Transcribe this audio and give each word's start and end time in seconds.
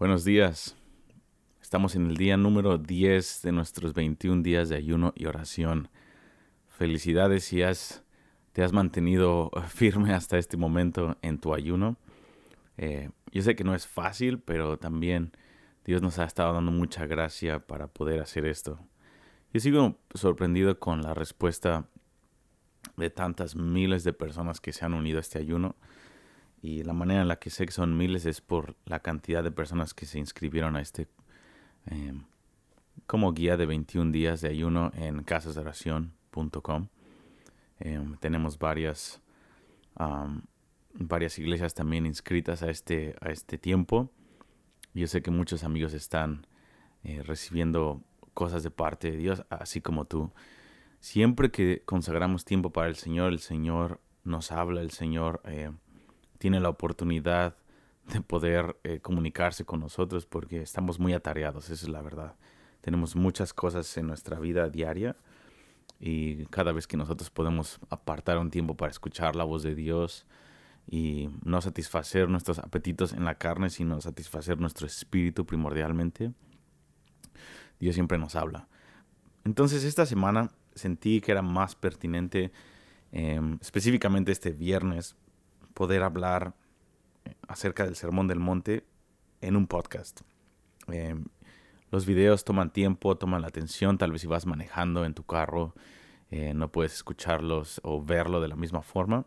Buenos 0.00 0.24
días. 0.24 0.78
Estamos 1.60 1.94
en 1.94 2.06
el 2.06 2.16
día 2.16 2.38
número 2.38 2.78
10 2.78 3.42
de 3.42 3.52
nuestros 3.52 3.92
21 3.92 4.42
días 4.42 4.70
de 4.70 4.76
ayuno 4.76 5.12
y 5.14 5.26
oración. 5.26 5.90
Felicidades 6.68 7.44
si 7.44 7.62
has, 7.62 8.02
te 8.54 8.62
has 8.62 8.72
mantenido 8.72 9.50
firme 9.68 10.14
hasta 10.14 10.38
este 10.38 10.56
momento 10.56 11.18
en 11.20 11.38
tu 11.38 11.52
ayuno. 11.52 11.98
Eh, 12.78 13.10
yo 13.30 13.42
sé 13.42 13.54
que 13.54 13.62
no 13.62 13.74
es 13.74 13.86
fácil, 13.86 14.38
pero 14.38 14.78
también 14.78 15.32
Dios 15.84 16.00
nos 16.00 16.18
ha 16.18 16.24
estado 16.24 16.54
dando 16.54 16.72
mucha 16.72 17.04
gracia 17.04 17.58
para 17.58 17.86
poder 17.86 18.20
hacer 18.20 18.46
esto. 18.46 18.78
Yo 19.52 19.60
sigo 19.60 19.98
sorprendido 20.14 20.80
con 20.80 21.02
la 21.02 21.12
respuesta 21.12 21.84
de 22.96 23.10
tantas 23.10 23.54
miles 23.54 24.02
de 24.04 24.14
personas 24.14 24.62
que 24.62 24.72
se 24.72 24.82
han 24.82 24.94
unido 24.94 25.18
a 25.18 25.20
este 25.20 25.38
ayuno. 25.38 25.76
Y 26.62 26.82
la 26.82 26.92
manera 26.92 27.22
en 27.22 27.28
la 27.28 27.38
que 27.38 27.50
sé 27.50 27.66
que 27.66 27.72
son 27.72 27.96
miles 27.96 28.26
es 28.26 28.40
por 28.40 28.76
la 28.84 29.00
cantidad 29.00 29.42
de 29.42 29.50
personas 29.50 29.94
que 29.94 30.06
se 30.06 30.18
inscribieron 30.18 30.76
a 30.76 30.82
este 30.82 31.08
em, 31.86 32.24
como 33.06 33.32
guía 33.32 33.56
de 33.56 33.66
21 33.66 34.12
días 34.12 34.40
de 34.40 34.48
ayuno 34.48 34.92
en 34.94 35.22
casasdeoración.com. 35.22 36.88
Em, 37.78 38.16
tenemos 38.18 38.58
varias, 38.58 39.22
varias 40.94 41.38
iglesias 41.38 41.74
también 41.74 42.04
inscritas 42.04 42.62
a 42.62 42.70
este, 42.70 43.16
a 43.20 43.30
este 43.30 43.56
tiempo. 43.56 44.10
Yo 44.92 45.06
sé 45.06 45.22
que 45.22 45.30
muchos 45.30 45.64
amigos 45.64 45.94
están 45.94 46.46
eh, 47.04 47.22
recibiendo 47.22 48.02
cosas 48.34 48.62
de 48.62 48.70
parte 48.70 49.10
de 49.10 49.16
Dios, 49.16 49.44
así 49.48 49.80
como 49.80 50.04
tú. 50.04 50.30
Siempre 51.00 51.50
que 51.50 51.82
consagramos 51.86 52.44
tiempo 52.44 52.70
para 52.70 52.88
el 52.88 52.96
Señor, 52.96 53.32
el 53.32 53.38
Señor 53.38 54.00
nos 54.24 54.52
habla, 54.52 54.82
el 54.82 54.90
Señor 54.90 55.40
eh, 55.44 55.70
tiene 56.40 56.58
la 56.58 56.70
oportunidad 56.70 57.54
de 58.06 58.22
poder 58.22 58.78
eh, 58.82 59.00
comunicarse 59.00 59.66
con 59.66 59.78
nosotros 59.78 60.24
porque 60.24 60.62
estamos 60.62 60.98
muy 60.98 61.12
atareados, 61.12 61.66
esa 61.68 61.84
es 61.84 61.88
la 61.90 62.00
verdad. 62.00 62.34
Tenemos 62.80 63.14
muchas 63.14 63.52
cosas 63.52 63.94
en 63.98 64.06
nuestra 64.06 64.40
vida 64.40 64.70
diaria 64.70 65.16
y 66.00 66.46
cada 66.46 66.72
vez 66.72 66.86
que 66.86 66.96
nosotros 66.96 67.28
podemos 67.28 67.78
apartar 67.90 68.38
un 68.38 68.50
tiempo 68.50 68.74
para 68.74 68.90
escuchar 68.90 69.36
la 69.36 69.44
voz 69.44 69.62
de 69.62 69.74
Dios 69.74 70.26
y 70.88 71.28
no 71.44 71.60
satisfacer 71.60 72.30
nuestros 72.30 72.58
apetitos 72.58 73.12
en 73.12 73.26
la 73.26 73.34
carne, 73.34 73.68
sino 73.68 74.00
satisfacer 74.00 74.58
nuestro 74.58 74.86
espíritu 74.86 75.44
primordialmente, 75.44 76.32
Dios 77.78 77.94
siempre 77.94 78.16
nos 78.16 78.34
habla. 78.34 78.66
Entonces 79.44 79.84
esta 79.84 80.06
semana 80.06 80.50
sentí 80.74 81.20
que 81.20 81.32
era 81.32 81.42
más 81.42 81.74
pertinente, 81.74 82.50
em, 83.12 83.58
específicamente 83.60 84.32
este 84.32 84.52
viernes, 84.52 85.16
poder 85.80 86.02
hablar 86.02 86.52
eh, 87.24 87.32
acerca 87.48 87.86
del 87.86 87.96
Sermón 87.96 88.28
del 88.28 88.38
Monte 88.38 88.84
en 89.40 89.56
un 89.56 89.66
podcast. 89.66 90.20
Em, 90.88 91.24
los 91.90 92.04
videos 92.04 92.44
toman 92.44 92.70
tiempo, 92.70 93.16
toman 93.16 93.40
la 93.40 93.48
atención, 93.48 93.96
tal 93.96 94.12
vez 94.12 94.20
si 94.20 94.26
vas 94.26 94.44
manejando 94.44 95.06
en 95.06 95.14
tu 95.14 95.24
carro, 95.24 95.74
eh, 96.30 96.52
no 96.52 96.70
puedes 96.70 96.92
escucharlos 96.92 97.80
o 97.82 98.04
verlo 98.04 98.42
de 98.42 98.48
la 98.48 98.56
misma 98.56 98.82
forma. 98.82 99.24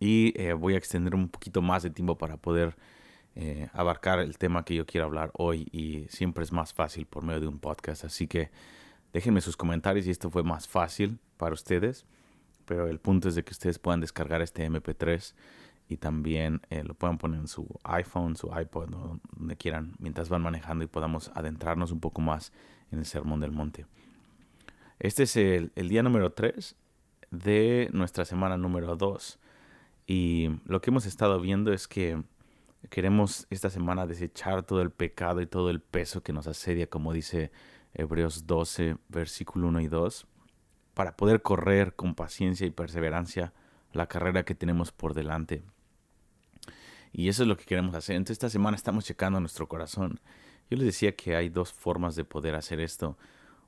Y 0.00 0.34
eh, 0.34 0.52
voy 0.52 0.74
a 0.74 0.78
extender 0.78 1.14
un 1.14 1.28
poquito 1.28 1.62
más 1.62 1.84
de 1.84 1.90
tiempo 1.90 2.18
para 2.18 2.36
poder 2.36 2.76
abarcar 3.72 4.18
el 4.18 4.38
tema 4.38 4.64
que 4.64 4.74
yo 4.74 4.86
quiero 4.86 5.04
hablar 5.04 5.30
hoy 5.34 5.68
y 5.70 6.06
siempre 6.08 6.42
es 6.42 6.52
más 6.52 6.72
fácil 6.72 7.04
por 7.06 7.22
medio 7.22 7.40
de 7.40 7.46
un 7.46 7.58
podcast. 7.58 8.04
Así 8.04 8.26
que 8.26 8.50
Déjenme 9.16 9.40
sus 9.40 9.56
comentarios 9.56 10.04
si 10.04 10.10
esto 10.10 10.30
fue 10.30 10.42
más 10.42 10.68
fácil 10.68 11.18
para 11.38 11.54
ustedes. 11.54 12.04
Pero 12.66 12.88
el 12.88 12.98
punto 12.98 13.28
es 13.28 13.34
de 13.34 13.44
que 13.44 13.52
ustedes 13.52 13.78
puedan 13.78 14.00
descargar 14.00 14.42
este 14.42 14.68
MP3 14.68 15.34
y 15.88 15.96
también 15.96 16.60
eh, 16.68 16.82
lo 16.82 16.94
puedan 16.94 17.16
poner 17.16 17.40
en 17.40 17.48
su 17.48 17.66
iPhone, 17.84 18.36
su 18.36 18.48
iPod, 18.48 18.90
donde 18.90 19.56
quieran, 19.56 19.94
mientras 19.98 20.28
van 20.28 20.42
manejando 20.42 20.84
y 20.84 20.88
podamos 20.88 21.30
adentrarnos 21.34 21.92
un 21.92 22.00
poco 22.00 22.20
más 22.20 22.52
en 22.90 22.98
el 22.98 23.06
Sermón 23.06 23.40
del 23.40 23.52
Monte. 23.52 23.86
Este 24.98 25.22
es 25.22 25.36
el, 25.36 25.72
el 25.76 25.88
día 25.88 26.02
número 26.02 26.32
3 26.32 26.74
de 27.30 27.88
nuestra 27.92 28.24
semana 28.24 28.56
número 28.56 28.96
2. 28.96 29.38
Y 30.06 30.50
lo 30.66 30.80
que 30.80 30.90
hemos 30.90 31.06
estado 31.06 31.40
viendo 31.40 31.72
es 31.72 31.86
que 31.86 32.22
queremos 32.90 33.46
esta 33.50 33.70
semana 33.70 34.06
desechar 34.06 34.62
todo 34.62 34.82
el 34.82 34.90
pecado 34.90 35.40
y 35.40 35.46
todo 35.46 35.70
el 35.70 35.80
peso 35.80 36.22
que 36.22 36.32
nos 36.32 36.46
asedia, 36.46 36.88
como 36.88 37.12
dice 37.12 37.50
Hebreos 37.94 38.46
12, 38.46 38.96
versículo 39.08 39.68
1 39.68 39.80
y 39.80 39.88
2, 39.88 40.26
para 40.96 41.14
poder 41.14 41.42
correr 41.42 41.94
con 41.94 42.14
paciencia 42.14 42.66
y 42.66 42.70
perseverancia 42.70 43.52
la 43.92 44.06
carrera 44.06 44.46
que 44.46 44.54
tenemos 44.54 44.92
por 44.92 45.12
delante. 45.12 45.62
Y 47.12 47.28
eso 47.28 47.42
es 47.42 47.48
lo 47.50 47.58
que 47.58 47.66
queremos 47.66 47.94
hacer. 47.94 48.16
Entonces 48.16 48.36
esta 48.36 48.48
semana 48.48 48.78
estamos 48.78 49.04
checando 49.04 49.38
nuestro 49.38 49.68
corazón. 49.68 50.20
Yo 50.70 50.78
les 50.78 50.86
decía 50.86 51.14
que 51.14 51.36
hay 51.36 51.50
dos 51.50 51.70
formas 51.70 52.16
de 52.16 52.24
poder 52.24 52.54
hacer 52.54 52.80
esto. 52.80 53.18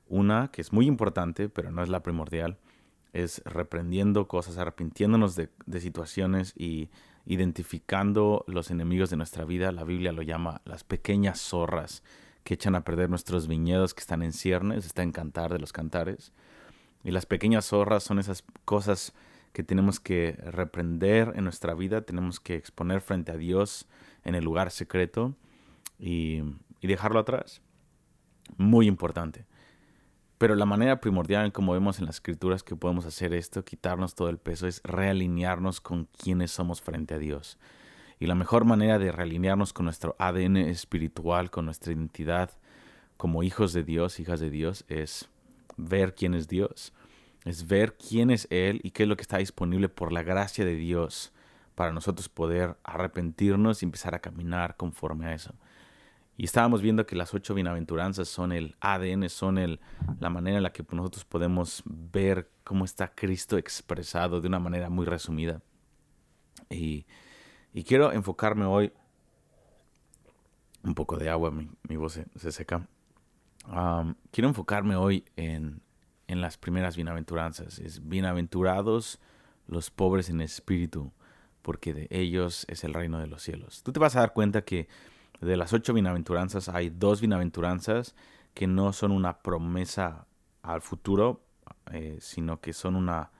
Una 0.07 0.49
que 0.51 0.63
es 0.63 0.73
muy 0.73 0.87
importante, 0.87 1.49
pero 1.49 1.69
no 1.69 1.83
es 1.83 1.89
la 1.89 2.01
primordial, 2.01 2.57
es 3.13 3.43
reprendiendo 3.45 4.27
cosas, 4.27 4.57
arrepintiéndonos 4.57 5.35
de, 5.35 5.51
situaciones 5.79 6.55
y 6.57 6.89
identificando 7.27 8.43
los 8.47 8.71
enemigos 8.71 9.11
de 9.11 9.17
nuestra 9.17 9.45
vida. 9.45 9.71
La 9.71 9.83
Biblia 9.83 10.13
lo 10.13 10.23
llama 10.23 10.63
las 10.65 10.83
pequeñas 10.83 11.39
zorras 11.39 12.01
que 12.43 12.55
echan 12.55 12.73
a 12.73 12.83
perder 12.83 13.11
nuestros 13.11 13.47
viñedos 13.47 13.93
que 13.93 14.01
están 14.01 14.23
en 14.23 14.33
ciernes, 14.33 14.87
está 14.87 15.03
en 15.03 15.11
cantar 15.11 15.53
de 15.53 15.59
los 15.59 15.71
cantares. 15.71 16.33
Y 17.03 17.11
las 17.11 17.25
pequeñas 17.25 17.65
zorras 17.65 18.03
son 18.03 18.19
esas 18.19 18.43
cosas 18.65 19.13
que 19.53 19.63
tenemos 19.63 19.99
que 19.99 20.37
reprender 20.43 21.33
en 21.35 21.43
nuestra 21.43 21.73
vida, 21.73 22.01
tenemos 22.01 22.39
que 22.39 22.55
exponer 22.55 23.01
frente 23.01 23.31
a 23.31 23.37
Dios 23.37 23.87
en 24.23 24.35
el 24.35 24.43
lugar 24.43 24.71
secreto 24.71 25.33
y, 25.97 26.41
y 26.81 26.87
dejarlo 26.87 27.19
atrás. 27.19 27.61
Muy 28.57 28.87
importante. 28.87 29.45
Pero 30.37 30.55
la 30.55 30.65
manera 30.65 31.01
primordial, 31.01 31.51
como 31.51 31.73
vemos 31.73 31.99
en 31.99 32.05
las 32.05 32.15
escrituras, 32.15 32.63
que 32.63 32.75
podemos 32.75 33.05
hacer 33.05 33.33
esto, 33.33 33.65
quitarnos 33.65 34.15
todo 34.15 34.29
el 34.29 34.37
peso, 34.37 34.67
es 34.67 34.81
realinearnos 34.83 35.81
con 35.81 36.05
quienes 36.17 36.51
somos 36.51 36.81
frente 36.81 37.15
a 37.15 37.19
Dios. 37.19 37.57
Y 38.19 38.27
la 38.27 38.35
mejor 38.35 38.63
manera 38.65 38.99
de 38.99 39.11
realinearnos 39.11 39.73
con 39.73 39.85
nuestro 39.85 40.15
ADN 40.17 40.57
espiritual, 40.57 41.51
con 41.51 41.65
nuestra 41.65 41.91
identidad 41.91 42.51
como 43.17 43.43
hijos 43.43 43.73
de 43.73 43.83
Dios, 43.83 44.21
hijas 44.21 44.39
de 44.39 44.49
Dios, 44.49 44.85
es 44.87 45.29
ver 45.87 46.15
quién 46.15 46.33
es 46.33 46.47
Dios, 46.47 46.93
es 47.45 47.67
ver 47.67 47.95
quién 47.97 48.31
es 48.31 48.47
Él 48.49 48.79
y 48.83 48.91
qué 48.91 49.03
es 49.03 49.09
lo 49.09 49.15
que 49.15 49.21
está 49.21 49.37
disponible 49.37 49.89
por 49.89 50.11
la 50.11 50.23
gracia 50.23 50.65
de 50.65 50.75
Dios 50.75 51.31
para 51.75 51.91
nosotros 51.93 52.27
poder 52.29 52.77
arrepentirnos 52.83 53.81
y 53.81 53.85
empezar 53.85 54.13
a 54.13 54.19
caminar 54.19 54.75
conforme 54.75 55.27
a 55.27 55.33
eso. 55.33 55.53
Y 56.37 56.45
estábamos 56.45 56.81
viendo 56.81 57.05
que 57.05 57.15
las 57.15 57.33
ocho 57.33 57.53
bienaventuranzas 57.53 58.27
son 58.27 58.51
el 58.51 58.75
ADN, 58.79 59.29
son 59.29 59.57
el, 59.57 59.79
la 60.19 60.29
manera 60.29 60.57
en 60.57 60.63
la 60.63 60.71
que 60.71 60.85
nosotros 60.91 61.25
podemos 61.25 61.83
ver 61.85 62.49
cómo 62.63 62.85
está 62.85 63.13
Cristo 63.13 63.57
expresado 63.57 64.39
de 64.39 64.47
una 64.47 64.59
manera 64.59 64.89
muy 64.89 65.05
resumida. 65.05 65.61
Y 66.69 67.05
y 67.73 67.83
quiero 67.83 68.11
enfocarme 68.11 68.65
hoy, 68.65 68.91
un 70.83 70.95
poco 70.95 71.17
de 71.17 71.29
agua, 71.29 71.51
mi, 71.51 71.95
voz 71.95 72.19
se, 72.35 72.51
seca. 72.51 72.87
Quiero 74.31 74.47
enfocarme 74.47 74.95
hoy 74.95 75.25
en, 75.35 75.81
en 76.27 76.41
las 76.41 76.57
primeras 76.57 76.95
bienaventuranzas. 76.95 77.79
Es 77.79 78.07
bienaventurados 78.07 79.19
los 79.67 79.91
pobres 79.91 80.29
en 80.29 80.41
espíritu, 80.41 81.11
porque 81.61 81.93
de 81.93 82.07
ellos 82.09 82.65
es 82.69 82.83
el 82.83 82.93
reino 82.93 83.19
de 83.19 83.27
los 83.27 83.43
cielos. 83.43 83.83
Tú 83.83 83.91
te 83.91 83.99
vas 83.99 84.15
a 84.15 84.21
dar 84.21 84.33
cuenta 84.33 84.63
que 84.63 84.87
de 85.41 85.57
las 85.57 85.73
ocho 85.73 85.93
bienaventuranzas 85.93 86.69
hay 86.69 86.89
dos 86.89 87.21
bienaventuranzas 87.21 88.15
que 88.53 88.67
no 88.67 88.93
son 88.93 89.11
una 89.11 89.39
promesa 89.39 90.27
al 90.61 90.81
futuro, 90.81 91.41
eh, 91.91 92.17
sino 92.19 92.59
que 92.59 92.73
son 92.73 92.95
una 92.95 93.31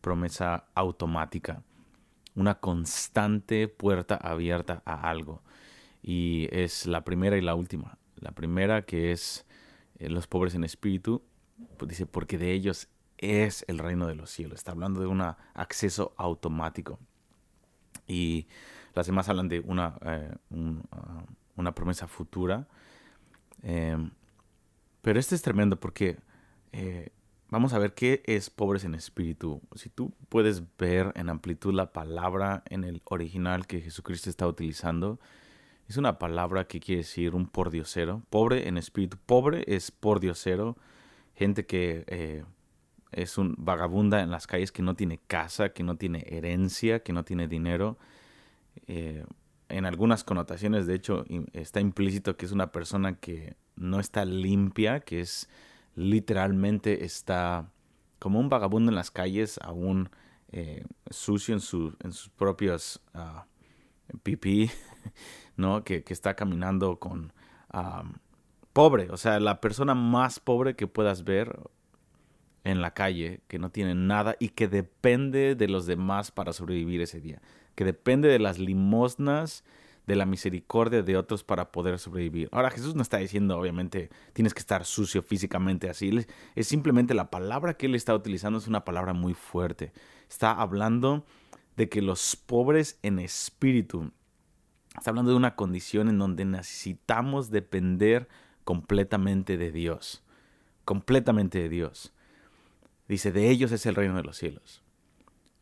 promesa 0.00 0.66
automática 0.74 1.62
una 2.36 2.60
constante 2.60 3.66
puerta 3.66 4.14
abierta 4.14 4.82
a 4.84 5.08
algo. 5.08 5.42
Y 6.02 6.48
es 6.52 6.86
la 6.86 7.02
primera 7.02 7.36
y 7.36 7.40
la 7.40 7.54
última. 7.54 7.98
La 8.16 8.30
primera 8.30 8.82
que 8.82 9.10
es 9.10 9.45
eh, 9.98 10.08
los 10.08 10.26
pobres 10.26 10.54
en 10.54 10.64
espíritu, 10.64 11.22
pues 11.76 11.88
dice, 11.88 12.06
porque 12.06 12.38
de 12.38 12.52
ellos 12.52 12.88
es 13.18 13.64
el 13.68 13.78
reino 13.78 14.06
de 14.06 14.14
los 14.14 14.30
cielos. 14.30 14.58
Está 14.58 14.72
hablando 14.72 15.00
de 15.00 15.06
un 15.06 15.22
acceso 15.54 16.12
automático. 16.16 16.98
Y 18.06 18.46
las 18.94 19.06
demás 19.06 19.28
hablan 19.28 19.48
de 19.48 19.60
una, 19.60 19.98
ah, 20.02 21.24
una 21.56 21.74
promesa 21.74 22.06
futura. 22.06 22.66
Em, 23.62 24.10
pero 25.02 25.18
este 25.18 25.34
es 25.34 25.42
tremendo 25.42 25.78
porque 25.78 26.18
eh, 26.72 27.10
vamos 27.48 27.72
a 27.72 27.78
ver 27.78 27.94
qué 27.94 28.22
es 28.26 28.50
pobres 28.50 28.84
en 28.84 28.94
espíritu. 28.94 29.60
Si 29.74 29.88
tú 29.88 30.12
puedes 30.28 30.62
ver 30.76 31.12
en 31.14 31.28
amplitud 31.28 31.74
la 31.74 31.92
palabra 31.92 32.62
en 32.68 32.84
el 32.84 33.02
original 33.04 33.66
que 33.66 33.80
Jesucristo 33.80 34.30
está 34.30 34.46
utilizando, 34.46 35.18
es 35.88 35.96
una 35.96 36.18
palabra 36.18 36.66
que 36.66 36.80
quiere 36.80 37.02
decir 37.02 37.34
un 37.34 37.46
pordiosero. 37.46 38.22
Pobre 38.30 38.68
en 38.68 38.76
espíritu. 38.78 39.16
Pobre 39.24 39.64
es 39.66 39.90
pordiosero. 39.90 40.76
Gente 41.34 41.66
que 41.66 42.04
eh, 42.08 42.44
es 43.12 43.38
un 43.38 43.54
vagabunda 43.58 44.20
en 44.20 44.30
las 44.30 44.46
calles, 44.46 44.72
que 44.72 44.82
no 44.82 44.94
tiene 44.94 45.20
casa, 45.26 45.70
que 45.70 45.82
no 45.82 45.96
tiene 45.96 46.24
herencia, 46.28 47.00
que 47.00 47.12
no 47.12 47.24
tiene 47.24 47.46
dinero. 47.46 47.98
Eh, 48.86 49.24
en 49.68 49.84
algunas 49.84 50.24
connotaciones, 50.24 50.86
de 50.86 50.94
hecho, 50.94 51.24
está 51.52 51.80
implícito 51.80 52.36
que 52.36 52.46
es 52.46 52.52
una 52.52 52.72
persona 52.72 53.16
que 53.16 53.56
no 53.74 54.00
está 54.00 54.24
limpia, 54.24 55.00
que 55.00 55.20
es 55.20 55.48
literalmente 55.94 57.04
está 57.04 57.70
como 58.18 58.38
un 58.38 58.48
vagabundo 58.48 58.90
en 58.90 58.96
las 58.96 59.10
calles, 59.10 59.58
aún 59.62 60.10
eh, 60.52 60.84
sucio 61.10 61.54
en, 61.54 61.60
en 62.04 62.12
sus 62.12 62.28
propios 62.28 63.02
uh, 63.14 63.42
pipí, 64.22 64.70
¿no? 65.56 65.84
Que, 65.84 66.04
está 66.08 66.34
caminando 66.34 66.98
con 66.98 67.32
pobre, 68.72 69.10
o 69.10 69.16
sea, 69.16 69.40
la 69.40 69.60
persona 69.60 69.94
más 69.94 70.40
pobre 70.40 70.76
que 70.76 70.86
puedas 70.86 71.24
ver 71.24 71.58
en 72.64 72.82
la 72.82 72.92
calle, 72.92 73.40
que 73.48 73.58
no 73.58 73.70
tiene 73.70 73.94
nada 73.94 74.36
y 74.38 74.50
que 74.50 74.68
depende 74.68 75.54
de 75.54 75.68
los 75.68 75.86
demás 75.86 76.30
para 76.30 76.52
sobrevivir 76.52 77.00
ese 77.00 77.20
día, 77.20 77.40
que 77.74 77.84
depende 77.84 78.28
de 78.28 78.38
las 78.38 78.58
limosnas, 78.58 79.64
de 80.06 80.16
la 80.16 80.24
misericordia 80.24 81.02
de 81.02 81.16
otros 81.16 81.42
para 81.42 81.72
poder 81.72 81.98
sobrevivir. 81.98 82.48
Ahora 82.52 82.70
Jesús 82.70 82.94
no 82.94 83.02
está 83.02 83.18
diciendo, 83.18 83.58
obviamente, 83.58 84.10
tienes 84.32 84.54
que 84.54 84.60
estar 84.60 84.84
sucio 84.84 85.22
físicamente 85.22 85.90
así, 85.90 86.26
es 86.54 86.66
simplemente 86.66 87.14
la 87.14 87.30
palabra 87.30 87.74
que 87.74 87.86
él 87.86 87.94
está 87.94 88.14
utilizando 88.14 88.58
es 88.58 88.68
una 88.68 88.84
palabra 88.84 89.12
muy 89.12 89.34
fuerte. 89.34 89.92
Está 90.28 90.52
hablando 90.52 91.24
de 91.76 91.88
que 91.88 92.02
los 92.02 92.36
pobres 92.36 92.98
en 93.02 93.18
espíritu, 93.18 94.12
está 94.96 95.10
hablando 95.10 95.30
de 95.30 95.36
una 95.36 95.56
condición 95.56 96.08
en 96.08 96.18
donde 96.18 96.44
necesitamos 96.44 97.50
depender 97.50 98.28
completamente 98.64 99.56
de 99.56 99.70
Dios, 99.70 100.22
completamente 100.84 101.58
de 101.60 101.68
Dios. 101.68 102.12
Dice, 103.08 103.30
de 103.30 103.50
ellos 103.50 103.72
es 103.72 103.86
el 103.86 103.94
reino 103.94 104.16
de 104.16 104.24
los 104.24 104.36
cielos. 104.36 104.82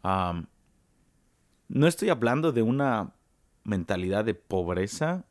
no 0.02 1.86
estoy 1.86 2.08
hablando 2.08 2.52
de 2.52 2.62
una 2.62 3.14
mentalidad 3.64 4.24
de 4.24 4.34
pobreza 4.34 5.24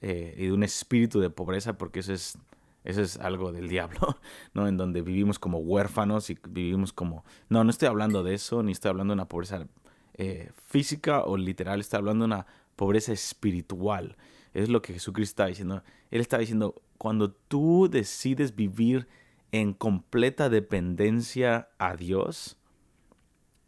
eh, 0.00 0.34
y 0.36 0.46
de 0.46 0.52
un 0.52 0.62
espíritu 0.62 1.20
de 1.20 1.30
pobreza, 1.30 1.78
porque 1.78 2.00
eso 2.00 2.12
es, 2.12 2.38
eso 2.84 3.00
es 3.00 3.18
algo 3.18 3.52
del 3.52 3.68
diablo, 3.68 4.18
¿no? 4.54 4.68
En 4.68 4.76
donde 4.76 5.00
vivimos 5.02 5.38
como 5.38 5.58
huérfanos 5.58 6.28
y 6.30 6.38
vivimos 6.48 6.92
como... 6.92 7.24
No, 7.48 7.64
no 7.64 7.70
estoy 7.70 7.88
hablando 7.88 8.22
de 8.22 8.34
eso, 8.34 8.62
ni 8.62 8.72
estoy 8.72 8.90
hablando 8.90 9.12
de 9.12 9.16
una 9.16 9.28
pobreza 9.28 9.66
eh, 10.14 10.50
física 10.64 11.24
o 11.24 11.36
literal, 11.36 11.80
estoy 11.80 11.98
hablando 11.98 12.24
de 12.24 12.34
una 12.34 12.46
pobreza 12.76 13.12
espiritual. 13.12 14.16
Es 14.54 14.68
lo 14.68 14.82
que 14.82 14.92
Jesucristo 14.92 15.32
está 15.32 15.46
diciendo. 15.46 15.82
Él 16.10 16.20
está 16.20 16.38
diciendo, 16.38 16.82
cuando 16.98 17.32
tú 17.32 17.88
decides 17.90 18.54
vivir 18.54 19.08
en 19.52 19.72
completa 19.72 20.48
dependencia 20.48 21.68
a 21.78 21.96
Dios 21.96 22.56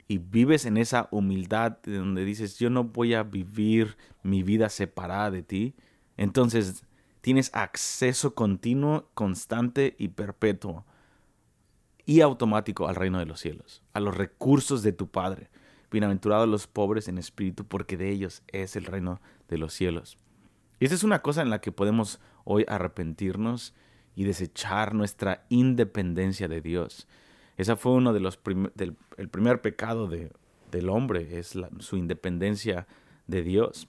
y 0.07 0.19
vives 0.19 0.65
en 0.65 0.77
esa 0.77 1.09
humildad 1.11 1.79
donde 1.85 2.25
dices, 2.25 2.59
yo 2.59 2.71
no 2.71 2.85
voy 2.85 3.15
a 3.15 3.23
vivir 3.23 3.97
mi 4.23 4.43
vida 4.43 4.69
separada 4.69 5.31
de 5.31 5.43
ti, 5.43 5.75
entonces 6.17 6.85
tienes 7.21 7.51
acceso 7.55 8.35
continuo, 8.35 9.11
constante 9.15 9.95
y 9.99 10.09
perpetuo 10.09 10.87
y 12.07 12.23
automático 12.23 12.89
al 12.89 12.97
reino 12.97 13.19
de 13.19 13.27
los 13.27 13.41
cielos, 13.41 13.83
a 13.93 14.01
los 14.01 14.17
recursos 14.17 14.83
de 14.83 14.93
tu 14.93 15.09
Padre. 15.11 15.51
Bienaventurados 15.91 16.49
los 16.49 16.67
pobres 16.67 17.09
en 17.09 17.19
espíritu, 17.19 17.65
porque 17.65 17.97
de 17.97 18.11
ellos 18.11 18.43
es 18.49 18.77
el 18.77 18.85
reino 18.85 19.21
de 19.49 19.59
los 19.59 19.73
cielos. 19.73 20.19
Y 20.81 20.85
esta 20.85 20.95
es 20.95 21.05
una 21.05 21.23
cosa 21.23 21.43
en 21.43 21.51
la 21.51 21.61
que 21.61 21.73
podemos 21.73 22.21
hoy 22.45 22.65
arrepentirnos 22.69 23.75
y 24.15 24.25
desechar 24.25 24.95
nuestra 24.95 25.47
independencia 25.49 26.49
de 26.49 26.61
Dios. 26.61 27.09
Esa 27.57 27.77
fue 27.77 27.93
uno 27.93 28.13
de 28.13 28.21
los 28.21 28.39
del 28.75 28.97
el 29.17 29.29
primer 29.29 29.61
pecado 29.61 30.07
de, 30.09 30.31
del 30.71 30.89
hombre, 30.89 31.39
es 31.39 31.55
su 31.79 31.97
independencia 31.97 32.87
de 33.27 33.43
Dios. 33.43 33.89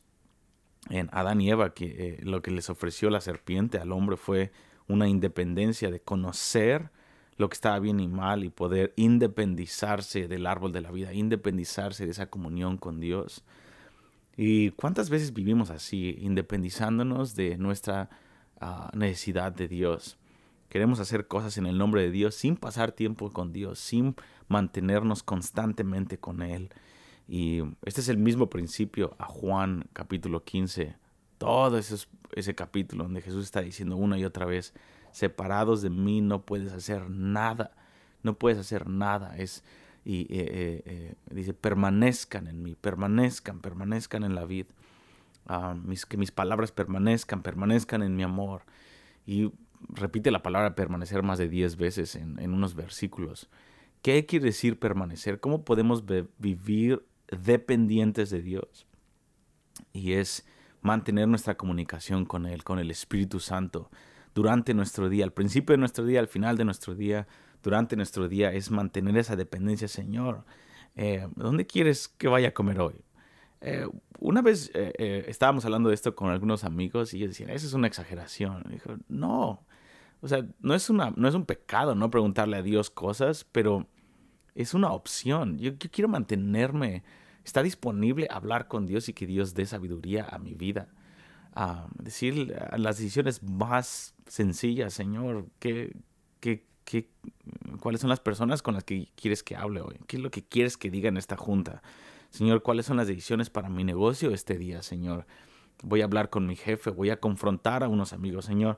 En 0.90 1.10
Adán 1.12 1.42
y 1.42 1.50
Eva, 1.52 1.74
que 1.74 1.86
eh, 1.86 2.20
lo 2.24 2.42
que 2.42 2.52
les 2.52 2.70
ofreció 2.70 3.10
la 3.10 3.22
serpiente 3.22 3.78
al 3.78 3.92
hombre 3.92 4.18
fue 4.18 4.52
una 4.88 5.08
independencia 5.08 5.92
de 5.92 6.00
conocer 6.00 6.92
lo 7.40 7.50
que 7.50 7.54
estaba 7.54 7.80
bien 7.80 8.02
y 8.02 8.10
mal 8.10 8.44
y 8.44 8.50
poder 8.50 8.94
independizarse 8.98 10.28
del 10.28 10.46
árbol 10.46 10.74
de 10.74 10.82
la 10.82 10.92
vida, 10.92 11.14
independizarse 11.14 12.04
de 12.04 12.12
esa 12.12 12.30
comunión 12.30 12.78
con 12.78 13.00
Dios. 13.00 13.46
¿Y 14.36 14.72
cuántas 14.72 15.10
veces 15.10 15.34
vivimos 15.34 15.70
así, 15.70 16.18
independizándonos 16.20 17.36
de 17.36 17.58
nuestra 17.58 18.10
ah, 18.60 18.92
necesidad 18.94 19.54
de 19.54 19.70
Dios? 19.70 20.18
Queremos 20.68 21.00
hacer 21.00 21.28
cosas 21.28 21.58
en 21.58 21.66
el 21.66 21.78
nombre 21.78 22.02
de 22.02 22.12
Dios 22.12 22.36
sin 22.36 22.58
pasar 22.58 22.92
tiempo 22.92 23.32
con 23.32 23.54
Dios, 23.54 23.80
sin 23.80 24.16
mantenernos 24.50 25.24
constantemente 25.24 26.20
con 26.20 26.42
Él. 26.42 26.70
Y 27.26 27.62
este 27.86 28.02
es 28.02 28.10
el 28.10 28.18
mismo 28.18 28.50
principio 28.50 29.16
a 29.18 29.28
Juan 29.28 29.86
capítulo 29.94 30.44
15. 30.44 30.98
Todo 31.38 31.78
ese, 31.78 32.06
ese 32.34 32.54
capítulo 32.54 33.06
donde 33.06 33.22
Jesús 33.22 33.46
está 33.46 33.62
diciendo 33.62 33.96
una 33.96 34.18
y 34.18 34.26
otra 34.26 34.46
vez, 34.46 34.74
separados 35.20 35.82
de 35.82 35.90
mí 35.90 36.22
no 36.22 36.44
puedes 36.44 36.72
hacer 36.72 37.10
nada, 37.10 37.72
no 38.24 38.36
puedes 38.36 38.58
hacer 38.58 38.88
nada. 38.88 39.38
Es, 39.38 39.64
y 40.06 40.22
eh, 40.22 40.28
eh, 40.32 40.84
eh, 40.86 41.16
dice, 41.30 41.54
permanezcan 41.54 42.48
en 42.48 42.64
mí, 42.64 42.76
permanezcan, 42.76 43.60
permanezcan 43.60 44.24
en 44.24 44.34
la 44.34 44.46
vida. 44.46 44.70
Ah, 45.46 45.76
que 46.08 46.18
mis 46.18 46.32
palabras 46.32 46.72
permanezcan, 46.72 47.42
permanezcan 47.42 48.02
en 48.02 48.16
mi 48.16 48.24
amor. 48.24 48.64
Y 49.26 49.52
repite 49.90 50.32
la 50.32 50.42
palabra 50.42 50.76
permanecer 50.76 51.22
más 51.22 51.38
de 51.38 51.50
10 51.50 51.76
veces 51.76 52.16
en, 52.16 52.54
unos 52.54 52.76
versículos. 52.76 53.50
¿Qué 54.02 54.26
quiere 54.26 54.46
decir 54.46 54.80
permanecer? 54.80 55.40
¿Cómo 55.40 55.66
podemos 55.66 56.04
vivir 56.38 57.06
dependientes 57.30 58.30
de 58.30 58.42
Dios? 58.42 58.88
Y 59.92 60.14
es 60.14 60.46
mantener 60.82 61.28
nuestra 61.28 61.58
comunicación 61.58 62.26
con 62.26 62.46
Él, 62.46 62.64
con 62.64 62.80
el 62.80 62.90
Espíritu 62.90 63.40
Santo, 63.40 63.90
durante 64.34 64.74
nuestro 64.74 65.10
día, 65.10 65.26
al 65.26 65.34
principio 65.34 65.74
de 65.74 65.78
nuestro 65.78 66.06
día, 66.06 66.20
al 66.20 66.28
final 66.28 66.58
de 66.58 66.66
nuestro 66.66 66.96
día, 66.96 67.28
durante 67.64 67.96
nuestro 67.96 68.28
día, 68.28 68.52
es 68.54 68.72
mantener 68.72 69.18
esa 69.18 69.36
dependencia, 69.36 69.88
Señor. 69.88 70.46
Eh, 70.96 71.28
¿Dónde 71.36 71.66
quieres 71.66 72.08
que 72.08 72.28
vaya 72.28 72.50
a 72.50 72.54
comer 72.54 72.80
hoy? 72.80 73.04
Eh, 73.62 73.86
una 74.20 74.42
vez 74.42 74.72
eh, 74.74 75.26
estábamos 75.28 75.66
hablando 75.66 75.90
de 75.90 75.96
esto 75.96 76.16
con 76.16 76.30
algunos 76.30 76.64
amigos 76.64 77.14
y 77.14 77.18
ellos 77.18 77.30
decían, 77.30 77.50
esa 77.50 77.66
es 77.66 77.74
una 77.74 77.88
exageración. 77.88 78.64
dijo, 78.70 78.96
no, 79.08 79.66
o 80.22 80.28
sea, 80.28 80.46
no 80.60 80.74
es, 80.74 80.90
una, 80.90 81.14
no 81.16 81.28
es 81.28 81.36
un 81.36 81.46
pecado 81.46 81.96
no 81.96 82.10
preguntarle 82.10 82.58
a 82.58 82.62
Dios 82.62 82.90
cosas, 82.90 83.46
pero 83.52 83.88
es 84.56 84.74
una 84.74 84.92
opción. 84.92 85.58
Yo, 85.58 85.78
quiero 85.78 86.10
mantenerme, 86.10 87.04
está 87.46 87.64
disponible 87.64 88.28
hablar 88.30 88.68
con 88.68 88.86
Dios 88.86 89.08
y 89.08 89.14
que 89.14 89.26
Dios 89.26 89.54
dé 89.54 89.66
sabiduría 89.66 90.28
a 90.30 90.38
mi 90.38 90.56
vida. 90.56 90.90
A 91.54 91.88
decir 91.96 92.56
las 92.78 92.98
decisiones 92.98 93.44
más 93.44 94.14
sencillas, 94.28 94.94
Señor, 94.94 95.48
¿qué, 95.60 95.96
qué, 96.40 96.66
qué, 96.86 97.10
cuáles 97.80 98.02
son 98.02 98.10
las 98.10 98.20
personas 98.20 98.62
con 98.62 98.76
las 98.76 98.84
que 98.84 99.10
quieres 99.16 99.44
que 99.44 99.56
hable 99.56 99.82
hoy? 99.82 99.98
¿Qué 100.08 100.18
es 100.18 100.24
lo 100.24 100.32
que 100.32 100.44
quieres 100.44 100.78
que 100.78 100.90
diga 100.90 101.10
en 101.10 101.18
esta 101.18 101.38
junta? 101.38 101.82
Señor, 102.30 102.62
¿cuáles 102.62 102.86
son 102.86 102.98
las 102.98 103.08
decisiones 103.08 103.50
para 103.50 103.70
mi 103.70 103.84
negocio 103.84 104.32
este 104.32 104.58
día, 104.58 104.84
Señor? 104.84 105.26
Voy 105.82 106.02
a 106.02 106.06
hablar 106.06 106.30
con 106.30 106.46
mi 106.46 106.56
jefe, 106.56 106.92
voy 106.92 107.10
a 107.10 107.20
confrontar 107.20 107.84
a 107.84 107.88
unos 107.88 108.14
amigos, 108.14 108.46
Señor. 108.46 108.78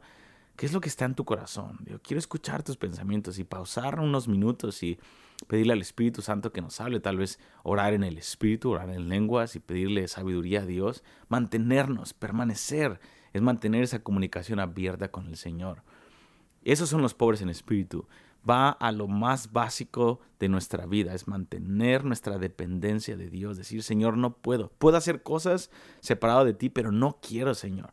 ¿Qué 0.62 0.68
es 0.68 0.74
lo 0.74 0.80
que 0.80 0.90
está 0.90 1.06
en 1.06 1.16
tu 1.16 1.26
corazón? 1.26 1.80
Yo 1.90 2.00
quiero 2.04 2.20
escuchar 2.20 2.62
tus 2.62 2.78
pensamientos 2.78 3.40
y 3.40 3.44
pausar 3.44 4.00
unos 4.00 4.28
minutos 4.28 4.84
y 4.84 5.00
pedirle 5.48 5.74
al 5.74 5.82
Espíritu 5.82 6.22
Santo 6.22 6.54
que 6.54 6.62
nos 6.62 6.80
hable, 6.80 7.00
tal 7.00 7.18
vez 7.18 7.40
orar 7.64 7.96
en 7.96 8.04
el 8.04 8.20
Espíritu, 8.20 8.70
orar 8.70 8.92
en 8.92 9.10
lenguas 9.10 9.56
y 9.56 9.60
pedirle 9.60 10.08
sabiduría 10.08 10.62
a 10.62 10.66
Dios, 10.68 11.04
mantenernos, 11.30 12.14
permanecer, 12.14 13.00
es 13.34 13.42
mantener 13.42 13.82
esa 13.82 14.04
comunicación 14.04 14.60
abierta 14.60 15.10
con 15.10 15.26
el 15.26 15.36
Señor. 15.36 15.82
Esos 16.64 16.90
son 16.90 17.02
los 17.02 17.16
pobres 17.16 17.42
en 17.42 17.50
espíritu. 17.50 18.08
Va 18.48 18.70
a 18.70 18.92
lo 18.92 19.08
más 19.08 19.52
básico 19.52 20.20
de 20.40 20.48
nuestra 20.48 20.86
vida, 20.86 21.16
es 21.16 21.28
mantener 21.28 22.06
nuestra 22.06 22.38
dependencia 22.38 23.18
de 23.18 23.32
Dios, 23.32 23.58
decir, 23.58 23.82
Señor, 23.82 24.16
no 24.16 24.38
puedo. 24.38 24.70
Puedo 24.78 24.96
hacer 24.96 25.24
cosas 25.24 25.72
separado 26.02 26.46
de 26.46 26.54
ti, 26.54 26.70
pero 26.70 26.92
no 26.92 27.18
quiero, 27.20 27.56
Señor 27.56 27.92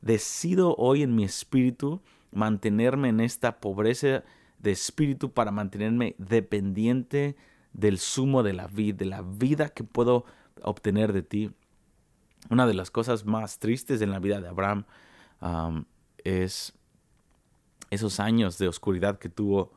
decido 0.00 0.74
hoy 0.76 1.02
en 1.02 1.14
mi 1.14 1.24
espíritu 1.24 2.00
mantenerme 2.32 3.08
en 3.08 3.20
esta 3.20 3.60
pobreza 3.60 4.24
de 4.58 4.70
espíritu 4.70 5.32
para 5.32 5.50
mantenerme 5.50 6.14
dependiente 6.18 7.36
del 7.72 7.98
sumo 7.98 8.42
de 8.42 8.52
la 8.52 8.66
vida, 8.66 8.96
de 8.96 9.06
la 9.06 9.22
vida 9.22 9.68
que 9.68 9.84
puedo 9.84 10.24
obtener 10.62 11.12
de 11.12 11.22
ti. 11.22 11.52
Una 12.50 12.66
de 12.66 12.74
las 12.74 12.90
cosas 12.90 13.24
más 13.24 13.58
tristes 13.58 14.00
en 14.00 14.10
la 14.10 14.18
vida 14.18 14.40
de 14.40 14.48
Abraham 14.48 14.84
es 16.24 16.72
esos 17.90 18.20
años 18.20 18.58
de 18.58 18.68
oscuridad 18.68 19.18
que 19.18 19.28
tuvo 19.28 19.72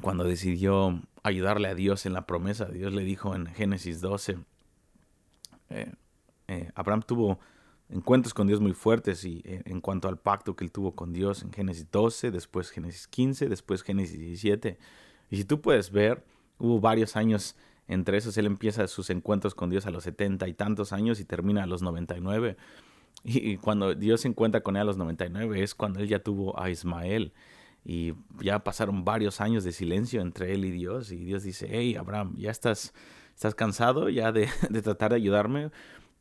cuando 0.00 0.24
decidió 0.24 1.02
ayudarle 1.22 1.68
a 1.68 1.74
Dios 1.74 2.06
en 2.06 2.12
la 2.12 2.26
promesa. 2.26 2.66
Dios 2.66 2.92
le 2.92 3.02
dijo 3.02 3.34
en 3.34 3.46
Génesis 3.46 4.00
12, 4.00 4.38
eh, 5.70 5.92
eh, 6.48 6.70
Abraham 6.74 7.02
tuvo 7.02 7.40
encuentros 7.88 8.34
con 8.34 8.46
Dios 8.46 8.60
muy 8.60 8.72
fuertes 8.72 9.24
y 9.24 9.42
eh, 9.44 9.62
en 9.64 9.80
cuanto 9.80 10.08
al 10.08 10.18
pacto 10.18 10.56
que 10.56 10.64
él 10.64 10.72
tuvo 10.72 10.94
con 10.94 11.12
Dios 11.12 11.42
en 11.42 11.52
Génesis 11.52 11.90
12, 11.90 12.30
después 12.30 12.70
Génesis 12.70 13.06
15, 13.08 13.48
después 13.48 13.82
Génesis 13.82 14.18
17. 14.18 14.78
Y 15.30 15.36
si 15.36 15.44
tú 15.44 15.60
puedes 15.60 15.90
ver, 15.90 16.24
hubo 16.58 16.80
varios 16.80 17.16
años 17.16 17.56
entre 17.88 18.18
esos 18.18 18.36
él 18.36 18.46
empieza 18.46 18.88
sus 18.88 19.10
encuentros 19.10 19.54
con 19.54 19.70
Dios 19.70 19.86
a 19.86 19.90
los 19.90 20.04
setenta 20.04 20.48
y 20.48 20.54
tantos 20.54 20.92
años 20.92 21.20
y 21.20 21.24
termina 21.24 21.62
a 21.62 21.66
los 21.66 21.82
99. 21.82 22.56
Y, 23.24 23.52
y 23.52 23.56
cuando 23.58 23.94
Dios 23.94 24.22
se 24.22 24.28
encuentra 24.28 24.62
con 24.62 24.76
él 24.76 24.82
a 24.82 24.84
los 24.84 24.96
99 24.96 25.62
es 25.62 25.74
cuando 25.74 26.00
él 26.00 26.08
ya 26.08 26.18
tuvo 26.18 26.58
a 26.60 26.70
Ismael. 26.70 27.32
Y 27.84 28.14
ya 28.40 28.64
pasaron 28.64 29.04
varios 29.04 29.40
años 29.40 29.62
de 29.62 29.70
silencio 29.70 30.20
entre 30.20 30.52
él 30.52 30.64
y 30.64 30.72
Dios. 30.72 31.12
Y 31.12 31.24
Dios 31.24 31.44
dice, 31.44 31.68
hey, 31.70 31.94
Abraham, 31.94 32.34
¿ya 32.36 32.50
estás, 32.50 32.92
estás 33.32 33.54
cansado 33.54 34.08
ya 34.08 34.32
de, 34.32 34.48
de 34.70 34.82
tratar 34.82 35.10
de 35.10 35.16
ayudarme? 35.16 35.70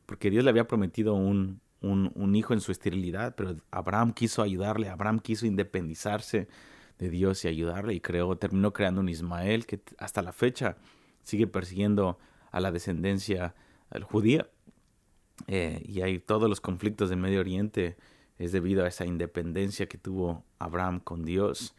Porque 0.05 0.29
Dios 0.29 0.43
le 0.43 0.49
había 0.49 0.67
prometido 0.67 1.13
un, 1.13 1.61
un, 1.81 2.35
hijo 2.35 2.53
en 2.53 2.61
su 2.61 2.71
esterilidad, 2.71 3.35
pero 3.35 3.55
Abraham 3.71 4.13
quiso 4.13 4.41
ayudarle, 4.41 4.89
Abraham 4.89 5.19
quiso 5.19 5.45
independizarse 5.45 6.47
de 6.97 7.09
Dios 7.09 7.43
y 7.45 7.47
ayudarle 7.47 7.93
y 7.93 7.99
creó, 7.99 8.37
terminó 8.37 8.73
creando 8.73 9.01
un 9.01 9.09
Ismael 9.09 9.65
que 9.65 9.81
hasta 9.97 10.21
la 10.21 10.31
fecha 10.31 10.77
sigue 11.23 11.47
persiguiendo 11.47 12.17
a 12.51 12.59
la 12.59 12.71
descendencia 12.71 13.55
judía. 14.03 14.49
Eh, 15.47 15.83
y 15.85 16.01
hay 16.01 16.19
todos 16.19 16.49
los 16.49 16.61
conflictos 16.61 17.09
del 17.09 17.19
Medio 17.19 17.41
Oriente 17.41 17.97
es 18.37 18.51
debido 18.51 18.83
a 18.83 18.87
esa 18.87 19.05
independencia 19.05 19.87
que 19.87 19.97
tuvo 19.97 20.43
Abraham 20.59 20.99
con 20.99 21.23
Dios 21.23 21.73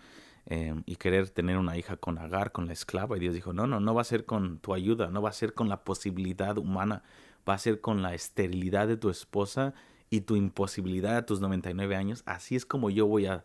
eh, 0.46 0.74
y 0.86 0.96
querer 0.96 1.28
tener 1.28 1.58
una 1.58 1.76
hija 1.76 1.96
con 1.96 2.18
Agar, 2.18 2.52
con 2.52 2.66
la 2.66 2.72
esclava. 2.72 3.16
Y 3.16 3.20
Dios 3.20 3.34
dijo, 3.34 3.52
no, 3.52 3.66
no, 3.66 3.80
no 3.80 3.94
va 3.94 4.02
a 4.02 4.04
ser 4.04 4.24
con 4.24 4.58
tu 4.58 4.72
ayuda, 4.72 5.08
no 5.08 5.20
va 5.20 5.30
a 5.30 5.34
ser 5.34 5.54
con 5.54 5.68
la 5.68 5.84
posibilidad 5.84 6.56
humana, 6.56 7.02
va 7.48 7.54
a 7.54 7.58
ser 7.58 7.80
con 7.80 8.02
la 8.02 8.14
esterilidad 8.14 8.88
de 8.88 8.96
tu 8.96 9.10
esposa 9.10 9.74
y 10.10 10.22
tu 10.22 10.36
imposibilidad 10.36 11.16
a 11.16 11.26
tus 11.26 11.40
99 11.40 11.96
años. 11.96 12.22
Así 12.26 12.56
es 12.56 12.66
como 12.66 12.90
yo 12.90 13.06
voy 13.06 13.26
a, 13.26 13.44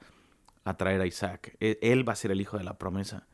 a 0.63 0.77
traer 0.77 1.01
a 1.01 1.07
Isaac. 1.07 1.55
E, 1.59 1.79
él 1.81 2.07
va 2.07 2.13
a 2.13 2.17
ser 2.17 2.31
el 2.31 2.41
hijo 2.41 2.57
de 2.57 2.63
la 2.63 2.77
promesa. 2.77 3.27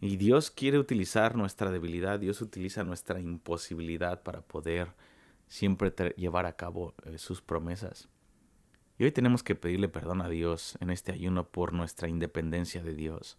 Y 0.00 0.16
Dios 0.16 0.50
quiere 0.50 0.78
utilizar 0.78 1.36
nuestra 1.36 1.70
debilidad, 1.70 2.20
Dios 2.20 2.42
utiliza 2.42 2.84
nuestra 2.84 3.20
imposibilidad 3.20 4.22
para 4.22 4.42
poder 4.42 4.92
siempre 5.48 5.90
llevar 6.16 6.44
a 6.44 6.56
cabo 6.56 6.94
eh, 7.04 7.18
sus 7.18 7.40
promesas. 7.40 8.08
Y 8.98 9.04
hoy 9.04 9.12
tenemos 9.12 9.42
que 9.42 9.54
pedirle 9.54 9.88
perdón 9.88 10.20
a 10.22 10.28
Dios 10.28 10.76
en 10.80 10.90
este 10.90 11.12
ayuno 11.12 11.48
por 11.48 11.72
nuestra 11.72 12.08
independencia 12.08 12.82
de 12.82 12.94
Dios. 12.94 13.38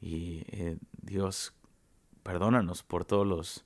Y 0.00 0.44
eh, 0.48 0.78
Dios, 1.00 1.54
perdónanos 2.22 2.82
por 2.82 3.04
todos 3.04 3.26
los 3.26 3.64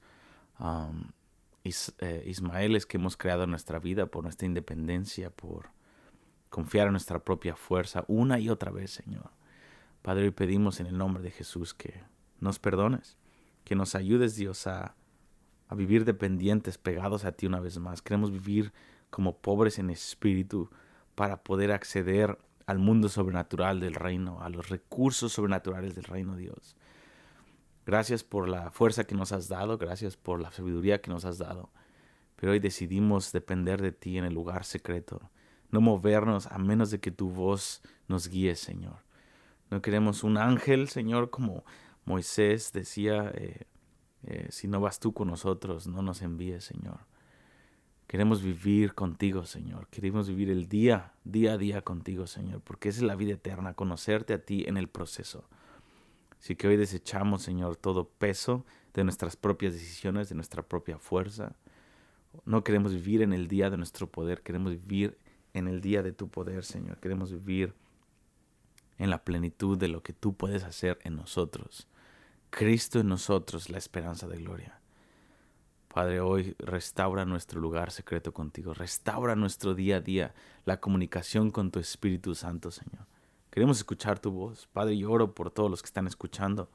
eh, 1.99 2.25
Ismaeles 2.26 2.87
que 2.87 2.96
hemos 2.96 3.16
creado 3.16 3.44
en 3.44 3.50
nuestra 3.50 3.78
vida, 3.78 4.06
por 4.06 4.23
nuestra 4.23 4.46
independencia, 4.46 5.30
por 5.30 5.70
confiar 6.49 6.87
en 6.87 6.92
nuestra 6.92 7.18
propia 7.18 7.56
fuerza 7.56 8.04
una 8.08 8.38
y 8.38 8.49
otra 8.49 8.70
vez, 8.70 8.90
Señor. 8.90 9.30
Padre, 10.02 10.25
hoy 10.25 10.30
pedimos 10.30 10.80
en 10.80 10.87
el 10.87 10.96
nombre 10.96 11.23
de 11.23 11.30
Jesús 11.30 11.75
que 11.75 12.02
nos 12.40 12.58
perdones, 12.58 13.16
que 13.64 13.75
nos 13.75 13.94
ayudes, 13.94 14.37
Dios, 14.37 14.66
a, 14.66 14.94
a 15.68 15.75
vivir 15.75 16.04
dependientes, 16.04 16.78
pegados 16.78 17.25
a 17.25 17.32
ti 17.32 17.46
una 17.46 17.61
vez 17.61 17.78
más. 17.78 18.02
Queremos 18.02 18.30
vivir 18.30 18.73
como 19.11 19.38
pobres 19.38 19.78
en 19.78 19.90
espíritu, 19.90 20.70
para 21.16 21.42
poder 21.42 21.73
acceder 21.73 22.38
al 22.66 22.78
mundo 22.78 23.08
sobrenatural 23.08 23.80
del 23.80 23.94
reino, 23.94 24.40
a 24.42 24.49
los 24.50 24.68
recursos 24.68 25.32
sobrenaturales 25.32 25.96
del 25.96 26.04
reino 26.04 26.37
Dios. 26.37 26.76
Gracias 27.87 28.25
por 28.25 28.49
la 28.49 28.73
fuerza 28.73 29.05
que 29.05 29.14
nos 29.14 29.31
has 29.31 29.49
dado, 29.49 29.78
gracias 29.78 30.16
por 30.16 30.43
la 30.43 30.50
sabiduría 30.50 31.00
que 31.00 31.09
nos 31.09 31.25
has 31.25 31.38
dado. 31.38 31.71
Pero 32.35 32.50
hoy 32.50 32.59
decidimos 32.59 33.31
depender 33.31 33.81
de 33.81 33.93
ti 33.93 34.19
en 34.19 34.25
el 34.25 34.35
lugar 34.35 34.64
secreto, 34.64 35.31
no 35.71 35.81
movernos 35.81 36.49
a 36.49 36.59
menos 36.59 36.90
de 36.90 36.99
que 36.99 37.12
tu 37.12 37.31
voz 37.31 37.83
nos 38.09 38.28
guíe, 38.28 38.57
Señor. 38.57 39.05
No 39.71 39.83
queremos 39.83 40.25
un 40.25 40.37
ángel, 40.37 40.88
Señor, 40.88 41.31
como 41.31 41.64
Moisés 42.05 42.73
decía, 42.73 43.31
eh, 43.33 43.66
eh, 44.25 44.49
si 44.50 44.66
no 44.66 44.81
vas 44.81 44.99
tú 44.99 45.14
con 45.14 45.28
nosotros, 45.28 45.87
no 45.87 46.02
nos 46.02 46.23
envíes, 46.23 46.64
Señor. 46.64 46.99
Queremos 48.09 48.43
vivir 48.43 48.95
contigo, 48.95 49.47
Señor. 49.47 49.87
Queremos 49.90 50.28
vivir 50.28 50.50
el 50.50 50.69
día, 50.69 51.12
día 51.23 51.52
a 51.52 51.59
día 51.59 51.83
contigo, 51.83 52.26
Señor, 52.26 52.62
porque 52.62 52.88
esa 52.88 52.99
es 52.99 53.07
la 53.07 53.14
vida 53.14 53.35
eterna, 53.35 53.75
conocerte 53.75 54.35
a 54.35 54.45
ti 54.45 54.64
en 54.66 54.76
el 54.76 54.88
proceso. 54.88 55.49
Así 56.47 56.55
que 56.55 56.69
hoy 56.69 56.76
desechamos, 56.76 57.43
Señor, 57.43 57.75
todo 57.75 58.09
peso 58.09 58.65
de 58.95 59.03
nuestras 59.03 59.35
propias 59.35 59.73
decisiones, 59.73 60.29
de 60.29 60.37
nuestra 60.37 60.62
propia 60.62 60.97
fuerza. 60.97 61.57
No 62.45 62.62
queremos 62.62 62.95
vivir 62.95 63.23
en 63.23 63.33
el 63.33 63.49
día 63.49 63.69
de 63.69 63.76
nuestro 63.76 64.09
poder, 64.09 64.43
queremos 64.43 64.71
vivir 64.71 65.19
en 65.55 65.67
el 65.67 65.81
día 65.81 66.05
de 66.05 66.12
tu 66.12 66.29
poder, 66.29 66.65
Señor. 66.65 67.00
Queremos 67.00 67.33
vivir 67.33 67.75
en 68.97 69.11
la 69.11 69.25
plenitud 69.25 69.76
de 69.76 69.88
lo 69.88 70.05
que 70.05 70.12
tú 70.12 70.37
puedes 70.37 70.62
hacer 70.62 71.00
en 71.03 71.17
nosotros. 71.17 71.88
Cristo 72.50 73.00
en 73.00 73.09
nosotros, 73.09 73.69
la 73.69 73.79
esperanza 73.79 74.29
de 74.29 74.37
gloria. 74.37 74.79
Padre, 75.88 76.21
hoy 76.21 76.55
restaura 76.61 77.25
nuestro 77.25 77.61
lugar 77.61 77.91
secreto 77.91 78.33
contigo, 78.33 78.73
restaura 78.73 79.35
nuestro 79.35 79.75
día 79.75 79.97
a 79.97 80.00
día, 80.00 80.33
la 80.65 80.79
comunicación 80.79 81.50
con 81.50 81.73
tu 81.73 81.81
Espíritu 81.81 82.37
Santo, 82.37 82.71
Señor. 82.71 83.15
Queremos 83.57 83.79
escuchar 83.79 84.19
tu 84.19 84.33
voz. 84.33 84.67
Padre, 84.67 84.99
yo 84.99 85.11
oro 85.11 85.35
por 85.35 85.51
todos 85.51 85.71
los 85.71 85.81
que 85.81 85.87
están 85.87 86.07
escuchando 86.07 86.69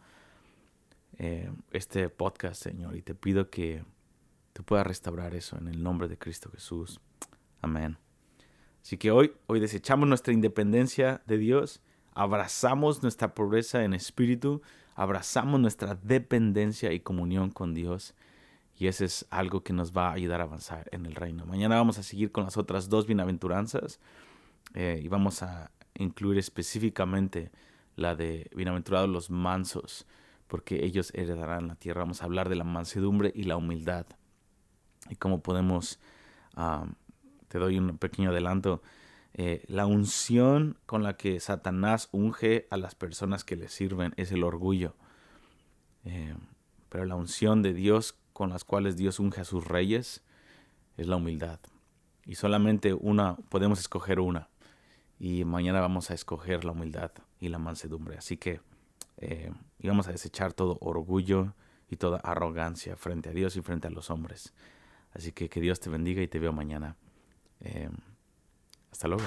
eh, 1.19 1.51
este 1.69 2.09
podcast, 2.09 2.59
Señor, 2.59 2.95
y 2.95 3.03
te 3.03 3.13
pido 3.13 3.51
que 3.51 3.85
tú 4.53 4.63
puedas 4.63 4.87
restaurar 4.87 5.35
eso 5.35 5.59
en 5.59 5.67
el 5.67 5.83
nombre 5.83 6.07
de 6.07 6.17
Cristo 6.17 6.49
Jesús. 6.49 6.99
Amén. 7.61 7.99
Así 8.81 8.97
que 8.97 9.11
hoy, 9.11 9.31
hoy 9.45 9.59
desechamos 9.59 10.09
nuestra 10.09 10.33
independencia 10.33 11.21
de 11.27 11.37
Dios, 11.37 11.83
abrazamos 12.15 13.03
nuestra 13.03 13.35
pobreza 13.35 13.83
en 13.83 13.93
espíritu, 13.93 14.63
abrazamos 14.95 15.59
nuestra 15.59 15.93
dependencia 15.93 16.91
y 16.93 17.01
comunión 17.01 17.51
con 17.51 17.75
Dios 17.75 18.15
y 18.75 18.87
ese 18.87 19.05
es 19.05 19.27
algo 19.29 19.61
que 19.61 19.73
nos 19.73 19.95
va 19.95 20.09
a 20.09 20.13
ayudar 20.13 20.41
a 20.41 20.45
avanzar 20.45 20.89
en 20.91 21.05
el 21.05 21.13
reino. 21.13 21.45
Mañana 21.45 21.75
vamos 21.75 21.99
a 21.99 22.03
seguir 22.03 22.31
con 22.31 22.43
las 22.43 22.57
otras 22.57 22.89
dos 22.89 23.05
bienaventuranzas 23.05 23.99
eh, 24.73 24.99
y 25.03 25.07
vamos 25.09 25.43
a 25.43 25.69
incluir 25.95 26.37
específicamente 26.37 27.51
la 27.95 28.15
de 28.15 28.49
bienaventurados 28.55 29.09
los 29.09 29.29
mansos, 29.29 30.07
porque 30.47 30.85
ellos 30.85 31.11
heredarán 31.13 31.67
la 31.67 31.75
tierra. 31.75 32.01
Vamos 32.01 32.21
a 32.21 32.25
hablar 32.25 32.49
de 32.49 32.55
la 32.55 32.63
mansedumbre 32.63 33.31
y 33.35 33.43
la 33.43 33.57
humildad 33.57 34.05
y 35.09 35.15
cómo 35.15 35.41
podemos, 35.41 35.99
te 37.47 37.59
doy 37.59 37.77
un 37.77 37.97
pequeño 37.97 38.29
adelanto, 38.29 38.81
eh, 39.33 39.63
la 39.67 39.85
unción 39.85 40.77
con 40.85 41.03
la 41.03 41.15
que 41.15 41.39
Satanás 41.39 42.09
unge 42.11 42.67
a 42.69 42.77
las 42.77 42.95
personas 42.95 43.43
que 43.43 43.55
le 43.55 43.69
sirven 43.69 44.13
es 44.17 44.31
el 44.31 44.43
orgullo. 44.43 44.95
Eh, 46.03 46.35
pero 46.89 47.05
la 47.05 47.15
unción 47.15 47.61
de 47.61 47.73
Dios 47.73 48.15
con 48.33 48.49
las 48.49 48.65
cuales 48.65 48.97
Dios 48.97 49.19
unge 49.19 49.41
a 49.41 49.45
sus 49.45 49.65
reyes 49.65 50.23
es 50.97 51.07
la 51.07 51.15
humildad. 51.15 51.59
Y 52.25 52.35
solamente 52.35 52.93
una, 52.93 53.37
podemos 53.49 53.79
escoger 53.79 54.19
una. 54.19 54.49
Y 55.23 55.45
mañana 55.45 55.79
vamos 55.81 56.09
a 56.09 56.15
escoger 56.15 56.65
la 56.65 56.71
humildad 56.71 57.11
y 57.39 57.49
la 57.49 57.59
mansedumbre. 57.59 58.17
Así 58.17 58.37
que 58.37 58.59
eh, 59.17 59.51
vamos 59.83 60.07
a 60.07 60.11
desechar 60.11 60.51
todo 60.51 60.79
orgullo 60.81 61.53
y 61.91 61.97
toda 61.97 62.17
arrogancia 62.17 62.95
frente 62.95 63.29
a 63.29 63.31
Dios 63.31 63.55
y 63.55 63.61
frente 63.61 63.87
a 63.87 63.91
los 63.91 64.09
hombres. 64.09 64.51
Así 65.13 65.31
que 65.31 65.47
que 65.47 65.61
Dios 65.61 65.79
te 65.79 65.91
bendiga 65.91 66.23
y 66.23 66.27
te 66.27 66.39
veo 66.39 66.53
mañana. 66.53 66.95
Eh, 67.59 67.91
hasta 68.91 69.07
luego. 69.07 69.23